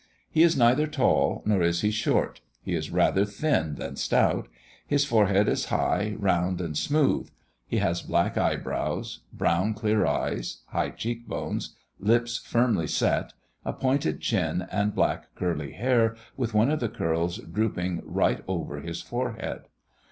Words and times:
He 0.31 0.41
is 0.41 0.57
neither 0.57 0.87
tall 0.87 1.43
nor 1.45 1.61
is 1.61 1.81
he 1.81 1.91
short; 1.91 2.41
he 2.63 2.73
is 2.73 2.89
rather 2.89 3.23
thin 3.23 3.75
than 3.75 3.97
stout; 3.97 4.47
his 4.87 5.05
forehead 5.05 5.47
is 5.47 5.65
high, 5.65 6.15
round, 6.17 6.59
and 6.59 6.75
smooth; 6.75 7.29
he 7.67 7.77
has 7.77 8.01
black 8.01 8.35
eyebrows; 8.35 9.19
brown 9.31 9.75
clear 9.75 10.07
eyes; 10.07 10.63
high 10.69 10.89
cheek 10.89 11.27
bones; 11.27 11.75
lips 11.99 12.39
firmly 12.39 12.87
set; 12.87 13.33
a 13.63 13.73
pointed 13.73 14.21
chin 14.21 14.65
and 14.71 14.95
black 14.95 15.35
curly 15.35 15.73
hair, 15.73 16.15
with 16.35 16.55
one 16.55 16.71
of 16.71 16.79
the 16.79 16.89
curls 16.89 17.37
drooping 17.37 18.01
right 18.03 18.43
over 18.47 18.79
his 18.79 19.03
forehead. 19.03 19.65